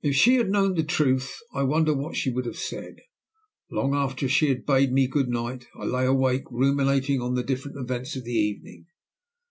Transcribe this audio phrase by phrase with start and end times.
[0.00, 3.00] If she had known the truth, I wonder what she would have said?
[3.70, 7.76] Long after she had bade me good night I lay awake ruminating on the different
[7.76, 8.86] events of the evening.